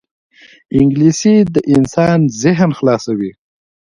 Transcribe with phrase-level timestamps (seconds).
[0.79, 3.31] انګلیسي د انسان ذهن خلاصوي